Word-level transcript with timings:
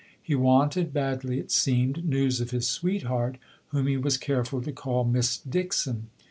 He 0.19 0.33
wanted, 0.33 0.93
badly 0.93 1.37
it 1.37 1.51
seemed, 1.51 2.05
news 2.09 2.41
of 2.41 2.49
his 2.49 2.65
sweetheart, 2.67 3.37
whom 3.67 3.85
he 3.85 3.97
was 3.97 4.17
careful 4.17 4.59
to 4.63 4.71
call 4.71 5.03
Miss 5.03 5.37
Dixon. 5.37 6.07